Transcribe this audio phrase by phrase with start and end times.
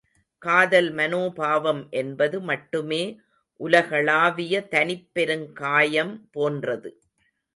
[0.41, 3.01] காதல் மனோபாவம் என்பது மட்டுமே
[3.59, 6.91] உலகளாவிய தனிப் பெருங்காயம் போன்றது.